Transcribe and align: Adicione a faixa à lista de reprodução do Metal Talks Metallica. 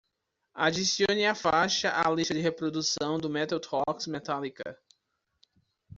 Adicione 0.55 1.27
a 1.27 1.35
faixa 1.35 1.91
à 1.91 2.09
lista 2.09 2.33
de 2.33 2.39
reprodução 2.39 3.19
do 3.19 3.29
Metal 3.29 3.59
Talks 3.59 4.07
Metallica. 4.07 4.75